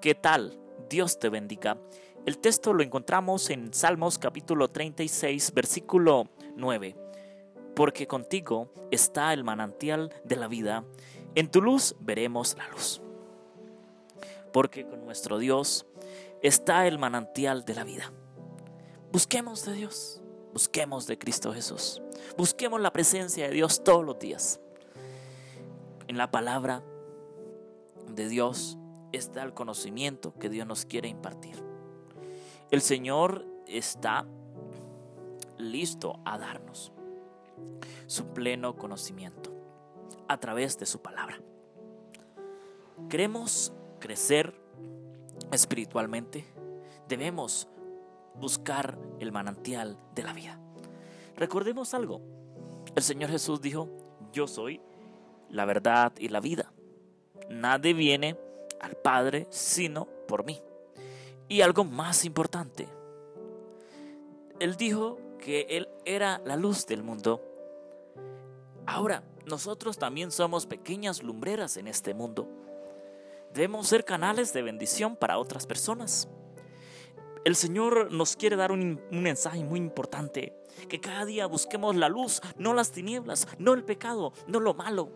¿qué 0.00 0.14
tal? 0.14 0.58
Dios 0.88 1.18
te 1.18 1.28
bendiga. 1.28 1.78
El 2.24 2.38
texto 2.38 2.72
lo 2.72 2.82
encontramos 2.82 3.50
en 3.50 3.72
Salmos 3.72 4.18
capítulo 4.18 4.68
36, 4.68 5.52
versículo 5.54 6.28
9. 6.56 6.96
Porque 7.74 8.06
contigo 8.06 8.72
está 8.90 9.32
el 9.32 9.44
manantial 9.44 10.12
de 10.24 10.36
la 10.36 10.48
vida, 10.48 10.84
en 11.34 11.50
tu 11.50 11.62
luz 11.62 11.96
veremos 12.00 12.56
la 12.56 12.68
luz. 12.68 13.00
Porque 14.52 14.86
con 14.86 15.04
nuestro 15.04 15.38
Dios 15.38 15.86
está 16.42 16.86
el 16.86 16.98
manantial 16.98 17.64
de 17.64 17.74
la 17.74 17.84
vida. 17.84 18.12
Busquemos 19.12 19.64
de 19.64 19.72
Dios, 19.74 20.22
busquemos 20.52 21.06
de 21.06 21.18
Cristo 21.18 21.52
Jesús, 21.52 22.02
busquemos 22.36 22.80
la 22.80 22.92
presencia 22.92 23.46
de 23.46 23.54
Dios 23.54 23.82
todos 23.84 24.04
los 24.04 24.18
días. 24.18 24.60
En 26.08 26.18
la 26.18 26.30
palabra 26.30 26.82
de 28.08 28.28
Dios 28.28 28.78
está 29.12 29.42
el 29.42 29.54
conocimiento 29.54 30.34
que 30.38 30.48
Dios 30.48 30.66
nos 30.66 30.84
quiere 30.84 31.08
impartir. 31.08 31.62
El 32.70 32.80
Señor 32.80 33.44
está 33.66 34.26
listo 35.56 36.20
a 36.24 36.38
darnos 36.38 36.92
su 38.06 38.26
pleno 38.28 38.76
conocimiento 38.76 39.52
a 40.28 40.38
través 40.38 40.78
de 40.78 40.86
su 40.86 41.00
palabra. 41.00 41.40
Queremos 43.08 43.72
crecer 43.98 44.54
espiritualmente, 45.52 46.44
debemos 47.08 47.68
buscar 48.34 48.98
el 49.20 49.32
manantial 49.32 49.98
de 50.14 50.22
la 50.22 50.32
vida. 50.32 50.60
Recordemos 51.36 51.94
algo, 51.94 52.20
el 52.94 53.02
Señor 53.02 53.30
Jesús 53.30 53.60
dijo, 53.60 53.88
yo 54.32 54.46
soy 54.46 54.80
la 55.48 55.64
verdad 55.64 56.12
y 56.18 56.28
la 56.28 56.40
vida. 56.40 56.72
Nadie 57.48 57.94
viene 57.94 58.36
al 58.80 58.96
Padre 58.96 59.46
sino 59.50 60.06
por 60.26 60.44
mí. 60.44 60.60
Y 61.48 61.62
algo 61.62 61.84
más 61.84 62.24
importante, 62.24 62.88
Él 64.60 64.76
dijo 64.76 65.18
que 65.38 65.66
Él 65.70 65.88
era 66.04 66.40
la 66.44 66.56
luz 66.56 66.86
del 66.86 67.02
mundo. 67.02 67.42
Ahora, 68.86 69.22
nosotros 69.46 69.98
también 69.98 70.30
somos 70.30 70.66
pequeñas 70.66 71.22
lumbreras 71.22 71.76
en 71.76 71.88
este 71.88 72.12
mundo. 72.12 72.48
Debemos 73.54 73.88
ser 73.88 74.04
canales 74.04 74.52
de 74.52 74.62
bendición 74.62 75.16
para 75.16 75.38
otras 75.38 75.66
personas. 75.66 76.28
El 77.44 77.56
Señor 77.56 78.12
nos 78.12 78.36
quiere 78.36 78.56
dar 78.56 78.72
un, 78.72 79.00
un, 79.10 79.22
mensaje 79.22 79.64
muy 79.64 79.80
importante, 79.80 80.54
que 80.88 81.00
cada 81.00 81.24
día 81.24 81.46
busquemos 81.46 81.96
la 81.96 82.08
luz, 82.10 82.42
no 82.58 82.74
las 82.74 82.92
tinieblas, 82.92 83.48
no 83.58 83.72
el 83.72 83.84
pecado, 83.84 84.32
no 84.46 84.60
lo 84.60 84.74
malo. 84.74 85.08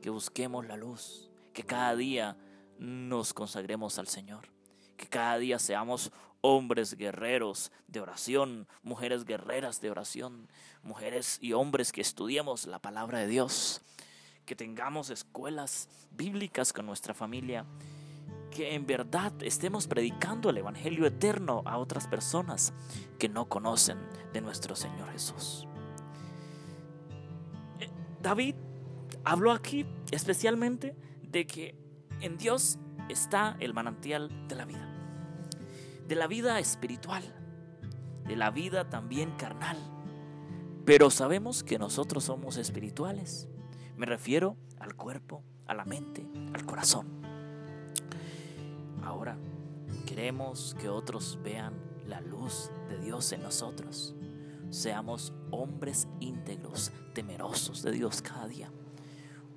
Que 0.00 0.08
busquemos 0.08 0.66
la 0.66 0.76
luz, 0.76 1.29
que 1.60 1.66
cada 1.66 1.94
día 1.94 2.38
nos 2.78 3.34
consagremos 3.34 3.98
al 3.98 4.08
Señor, 4.08 4.48
que 4.96 5.06
cada 5.06 5.36
día 5.36 5.58
seamos 5.58 6.10
hombres 6.40 6.96
guerreros 6.96 7.70
de 7.86 8.00
oración, 8.00 8.66
mujeres 8.82 9.26
guerreras 9.26 9.82
de 9.82 9.90
oración, 9.90 10.48
mujeres 10.82 11.36
y 11.42 11.52
hombres 11.52 11.92
que 11.92 12.00
estudiemos 12.00 12.66
la 12.66 12.78
palabra 12.78 13.18
de 13.18 13.26
Dios, 13.26 13.82
que 14.46 14.56
tengamos 14.56 15.10
escuelas 15.10 15.90
bíblicas 16.12 16.72
con 16.72 16.86
nuestra 16.86 17.12
familia, 17.12 17.66
que 18.50 18.74
en 18.74 18.86
verdad 18.86 19.34
estemos 19.42 19.86
predicando 19.86 20.48
el 20.48 20.56
Evangelio 20.56 21.04
eterno 21.04 21.62
a 21.66 21.76
otras 21.76 22.08
personas 22.08 22.72
que 23.18 23.28
no 23.28 23.50
conocen 23.50 23.98
de 24.32 24.40
nuestro 24.40 24.74
Señor 24.74 25.12
Jesús. 25.12 25.68
Eh, 27.80 27.90
David 28.22 28.54
habló 29.24 29.52
aquí 29.52 29.84
especialmente 30.10 30.96
de 31.30 31.46
que 31.46 31.74
en 32.20 32.36
Dios 32.36 32.78
está 33.08 33.56
el 33.60 33.74
manantial 33.74 34.48
de 34.48 34.54
la 34.54 34.64
vida, 34.64 34.86
de 36.06 36.14
la 36.14 36.26
vida 36.26 36.58
espiritual, 36.58 37.22
de 38.26 38.36
la 38.36 38.50
vida 38.50 38.88
también 38.88 39.32
carnal. 39.36 39.76
Pero 40.84 41.10
sabemos 41.10 41.62
que 41.62 41.78
nosotros 41.78 42.24
somos 42.24 42.56
espirituales. 42.56 43.48
Me 43.96 44.06
refiero 44.06 44.56
al 44.78 44.94
cuerpo, 44.94 45.42
a 45.66 45.74
la 45.74 45.84
mente, 45.84 46.26
al 46.52 46.64
corazón. 46.64 47.06
Ahora, 49.02 49.36
queremos 50.06 50.74
que 50.80 50.88
otros 50.88 51.38
vean 51.42 51.74
la 52.06 52.20
luz 52.20 52.70
de 52.88 52.98
Dios 52.98 53.30
en 53.32 53.42
nosotros. 53.42 54.14
Seamos 54.70 55.32
hombres 55.50 56.08
íntegros, 56.20 56.92
temerosos 57.14 57.82
de 57.82 57.92
Dios 57.92 58.22
cada 58.22 58.46
día. 58.48 58.70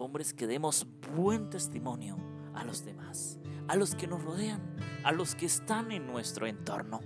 Hombres 0.00 0.32
que 0.32 0.46
demos 0.46 0.86
buen 1.14 1.50
testimonio 1.50 2.16
a 2.54 2.64
los 2.64 2.86
demás, 2.86 3.38
a 3.68 3.76
los 3.76 3.94
que 3.94 4.06
nos 4.06 4.24
rodean, 4.24 4.74
a 5.04 5.12
los 5.12 5.34
que 5.34 5.44
están 5.44 5.92
en 5.92 6.06
nuestro 6.06 6.46
entorno. 6.46 7.00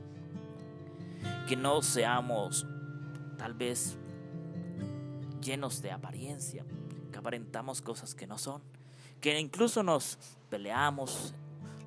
Que 1.49 1.57
no 1.57 1.83
seamos 1.83 2.65
tal 3.37 3.55
vez 3.55 3.99
llenos 5.41 5.83
de 5.83 5.91
apariencia, 5.91 6.65
que 7.11 7.19
aparentamos 7.19 7.83
cosas 7.83 8.15
que 8.15 8.29
no 8.29 8.39
son, 8.39 8.63
que 9.21 9.41
incluso 9.41 9.83
nos 9.83 10.17
peleamos 10.49 11.35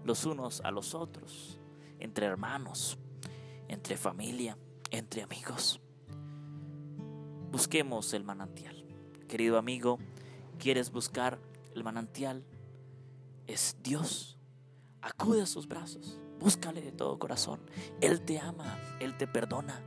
los 0.03 0.25
unos 0.25 0.59
a 0.59 0.71
los 0.71 0.93
otros, 0.93 1.57
entre 1.99 2.25
hermanos, 2.25 2.97
entre 3.69 3.95
familia, 3.95 4.57
entre 4.91 5.23
amigos. 5.23 5.79
Busquemos 7.49 8.13
el 8.13 8.25
manantial. 8.25 8.83
Querido 9.29 9.57
amigo, 9.57 9.99
¿quieres 10.57 10.91
buscar 10.91 11.39
el 11.73 11.83
manantial? 11.83 12.43
es 13.47 13.77
Dios. 13.81 14.37
Acude 15.01 15.41
a 15.41 15.45
sus 15.45 15.67
brazos, 15.67 16.19
búscale 16.39 16.81
de 16.81 16.91
todo 16.91 17.17
corazón. 17.17 17.61
Él 18.01 18.21
te 18.21 18.39
ama, 18.39 18.77
Él 18.99 19.17
te 19.17 19.25
perdona. 19.25 19.81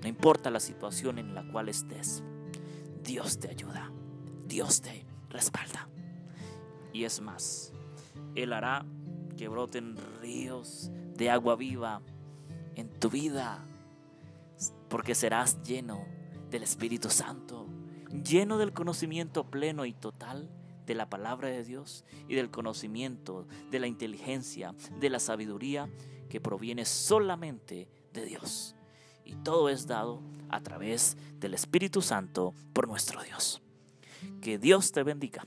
No 0.00 0.08
importa 0.08 0.50
la 0.50 0.60
situación 0.60 1.18
en 1.18 1.34
la 1.34 1.46
cual 1.50 1.68
estés, 1.68 2.22
Dios 3.02 3.38
te 3.38 3.50
ayuda, 3.50 3.90
Dios 4.46 4.80
te 4.80 5.04
respalda. 5.28 5.88
Y 6.92 7.04
es 7.04 7.20
más, 7.20 7.72
Él 8.34 8.52
hará 8.52 8.86
que 9.36 9.48
broten 9.48 9.96
ríos 10.20 10.90
de 11.14 11.30
agua 11.30 11.56
viva 11.56 12.00
en 12.74 12.88
tu 13.00 13.10
vida, 13.10 13.66
porque 14.88 15.14
serás 15.14 15.62
lleno 15.62 16.04
del 16.50 16.62
Espíritu 16.62 17.10
Santo, 17.10 17.65
lleno 18.10 18.58
del 18.58 18.72
conocimiento 18.72 19.50
pleno 19.50 19.84
y 19.84 19.92
total 19.92 20.50
de 20.86 20.94
la 20.94 21.10
palabra 21.10 21.48
de 21.48 21.64
Dios 21.64 22.04
y 22.28 22.34
del 22.34 22.50
conocimiento, 22.50 23.46
de 23.70 23.80
la 23.80 23.86
inteligencia, 23.86 24.74
de 25.00 25.10
la 25.10 25.18
sabiduría 25.18 25.90
que 26.28 26.40
proviene 26.40 26.84
solamente 26.84 27.88
de 28.12 28.24
Dios. 28.24 28.76
Y 29.24 29.34
todo 29.36 29.68
es 29.68 29.86
dado 29.86 30.22
a 30.48 30.60
través 30.60 31.16
del 31.40 31.54
Espíritu 31.54 32.02
Santo 32.02 32.54
por 32.72 32.86
nuestro 32.88 33.22
Dios. 33.22 33.60
Que 34.40 34.58
Dios 34.58 34.92
te 34.92 35.02
bendiga. 35.02 35.46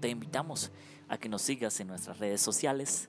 Te 0.00 0.08
invitamos 0.08 0.72
a 1.08 1.18
que 1.18 1.28
nos 1.28 1.42
sigas 1.42 1.78
en 1.78 1.86
nuestras 1.86 2.18
redes 2.18 2.40
sociales, 2.40 3.08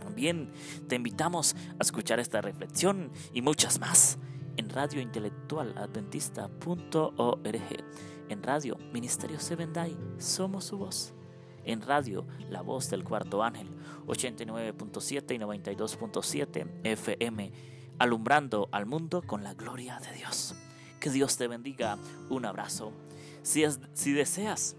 También 0.00 0.52
te 0.88 0.94
invitamos 0.94 1.56
a 1.78 1.82
escuchar 1.82 2.20
esta 2.20 2.40
reflexión 2.40 3.10
y 3.32 3.42
muchas 3.42 3.80
más 3.80 4.18
en 4.56 4.70
Radio 4.70 5.00
Intelectual 5.00 5.76
Adventista.org, 5.76 7.84
en 8.28 8.42
Radio 8.42 8.76
Ministerio 8.92 9.40
Sevendai, 9.40 9.96
somos 10.18 10.66
su 10.66 10.78
voz, 10.78 11.14
en 11.64 11.80
Radio 11.80 12.26
La 12.50 12.62
Voz 12.62 12.90
del 12.90 13.02
Cuarto 13.02 13.42
Ángel, 13.42 13.68
89.7 14.06 15.34
y 15.34 15.38
92.7 15.38 16.68
FM 16.84 17.52
alumbrando 18.02 18.68
al 18.72 18.84
mundo 18.84 19.22
con 19.22 19.44
la 19.44 19.54
gloria 19.54 20.00
de 20.00 20.12
Dios. 20.16 20.56
Que 20.98 21.08
Dios 21.08 21.36
te 21.36 21.46
bendiga. 21.46 21.98
Un 22.30 22.44
abrazo. 22.44 22.90
Si, 23.44 23.62
deseas 24.12 24.74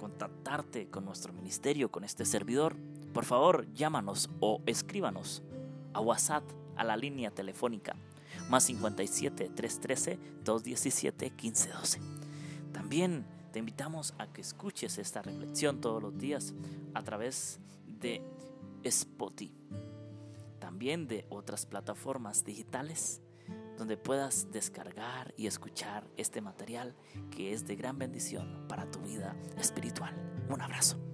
contactarte 0.00 0.88
con 0.88 1.04
nuestro 1.04 1.34
ministerio, 1.34 1.90
con 1.90 2.04
este 2.04 2.24
servidor, 2.24 2.74
por 3.12 3.26
favor 3.26 3.70
llámanos 3.74 4.30
o 4.40 4.62
escríbanos 4.64 5.42
a 5.92 6.00
WhatsApp 6.00 6.42
a 6.74 6.84
la 6.84 6.96
línea 6.96 7.30
telefónica 7.30 7.96
más 8.48 8.64
57 8.64 9.50
313 9.54 10.18
217 10.44 11.30
1512. 11.30 12.00
También 12.72 13.26
te 13.52 13.58
invitamos 13.58 14.14
a 14.16 14.26
que 14.28 14.40
escuches 14.40 14.96
esta 14.96 15.20
reflexión 15.20 15.82
todos 15.82 16.02
los 16.02 16.16
días 16.16 16.54
a 16.94 17.02
través 17.02 17.60
de 18.00 18.22
Spotify 18.84 19.52
también 20.68 21.08
de 21.08 21.24
otras 21.30 21.64
plataformas 21.64 22.44
digitales 22.44 23.22
donde 23.78 23.96
puedas 23.96 24.52
descargar 24.52 25.32
y 25.34 25.46
escuchar 25.46 26.06
este 26.18 26.42
material 26.42 26.94
que 27.30 27.54
es 27.54 27.66
de 27.66 27.74
gran 27.74 27.98
bendición 27.98 28.66
para 28.68 28.90
tu 28.90 28.98
vida 29.00 29.34
espiritual. 29.56 30.14
Un 30.50 30.60
abrazo. 30.60 31.07